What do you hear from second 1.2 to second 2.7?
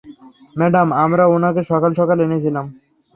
উনাকে সকাল সকাল এনেছিলাম।